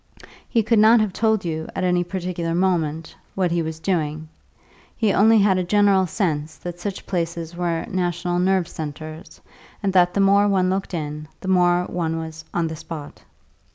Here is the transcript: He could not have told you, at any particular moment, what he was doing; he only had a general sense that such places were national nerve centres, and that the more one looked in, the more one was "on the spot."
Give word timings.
He 0.49 0.63
could 0.63 0.79
not 0.79 0.99
have 0.99 1.13
told 1.13 1.45
you, 1.45 1.67
at 1.75 1.83
any 1.83 2.03
particular 2.03 2.55
moment, 2.55 3.15
what 3.35 3.51
he 3.51 3.61
was 3.61 3.77
doing; 3.79 4.29
he 4.97 5.13
only 5.13 5.37
had 5.37 5.59
a 5.59 5.63
general 5.63 6.07
sense 6.07 6.55
that 6.57 6.79
such 6.79 7.05
places 7.05 7.55
were 7.55 7.85
national 7.87 8.39
nerve 8.39 8.67
centres, 8.67 9.39
and 9.83 9.93
that 9.93 10.15
the 10.15 10.19
more 10.19 10.47
one 10.47 10.71
looked 10.71 10.95
in, 10.95 11.27
the 11.39 11.47
more 11.49 11.83
one 11.85 12.17
was 12.17 12.43
"on 12.51 12.65
the 12.65 12.75
spot." 12.75 13.21